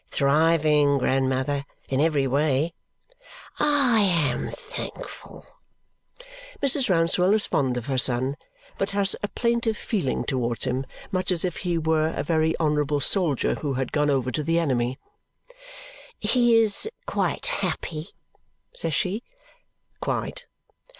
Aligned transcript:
"Thriving, 0.09 0.97
grandmother, 0.97 1.63
in 1.87 2.01
every 2.01 2.25
way." 2.25 2.73
"I 3.59 3.99
am 4.01 4.49
thankful!" 4.49 5.45
Mrs. 6.59 6.89
Rouncewell 6.89 7.35
is 7.35 7.45
fond 7.45 7.77
of 7.77 7.85
her 7.85 7.99
son 7.99 8.35
but 8.79 8.89
has 8.97 9.15
a 9.21 9.27
plaintive 9.27 9.77
feeling 9.77 10.23
towards 10.25 10.63
him, 10.65 10.87
much 11.11 11.31
as 11.31 11.45
if 11.45 11.57
he 11.57 11.77
were 11.77 12.15
a 12.17 12.23
very 12.23 12.57
honourable 12.59 12.99
soldier 12.99 13.53
who 13.53 13.75
had 13.75 13.91
gone 13.91 14.09
over 14.09 14.31
to 14.31 14.41
the 14.41 14.57
enemy. 14.57 14.97
"He 16.17 16.57
is 16.57 16.89
quite 17.05 17.45
happy?" 17.61 18.07
says 18.73 18.95
she. 18.95 19.21
"Quite." 19.99 20.45